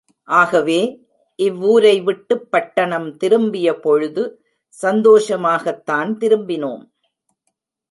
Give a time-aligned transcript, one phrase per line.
[0.23, 1.07] ஆகவே
[1.37, 4.23] இவ்வூரைவிட்டுப் பட்டணம் திரும்பியபொழுது
[4.81, 6.83] சந்தோஷமாகத்தான் திரும்பினோம்.